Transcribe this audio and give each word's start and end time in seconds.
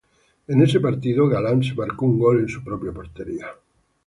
En 0.47 0.57
ese 0.65 0.79
partido, 0.79 1.27
Galán 1.29 1.61
se 1.61 1.75
marcó 1.75 2.07
un 2.07 2.17
gol 2.17 2.39
en 2.39 2.49
su 2.49 2.63
propia 2.63 2.91
portería. 2.91 3.45